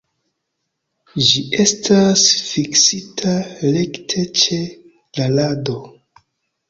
[1.27, 3.35] Ĝi estas fiksita
[3.79, 4.59] rekte ĉe
[5.21, 5.77] la rado.